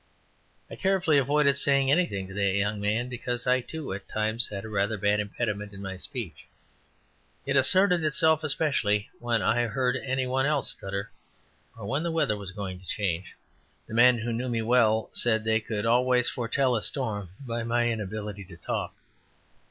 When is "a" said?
4.65-4.67, 16.75-16.81